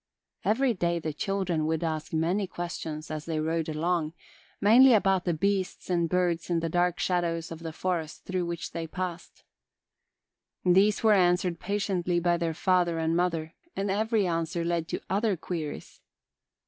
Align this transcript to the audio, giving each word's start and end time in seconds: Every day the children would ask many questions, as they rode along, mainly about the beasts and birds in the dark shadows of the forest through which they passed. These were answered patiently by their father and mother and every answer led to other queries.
Every 0.43 0.73
day 0.73 0.97
the 0.97 1.13
children 1.13 1.67
would 1.67 1.83
ask 1.83 2.11
many 2.11 2.47
questions, 2.47 3.11
as 3.11 3.25
they 3.25 3.39
rode 3.39 3.69
along, 3.69 4.13
mainly 4.59 4.95
about 4.95 5.25
the 5.25 5.33
beasts 5.35 5.91
and 5.91 6.09
birds 6.09 6.49
in 6.49 6.59
the 6.59 6.69
dark 6.69 6.99
shadows 6.99 7.51
of 7.51 7.59
the 7.59 7.71
forest 7.71 8.25
through 8.25 8.47
which 8.47 8.71
they 8.71 8.87
passed. 8.87 9.43
These 10.65 11.03
were 11.03 11.13
answered 11.13 11.59
patiently 11.59 12.19
by 12.19 12.37
their 12.37 12.55
father 12.55 12.97
and 12.97 13.15
mother 13.15 13.53
and 13.75 13.91
every 13.91 14.25
answer 14.25 14.65
led 14.65 14.87
to 14.87 15.01
other 15.07 15.37
queries. 15.37 16.01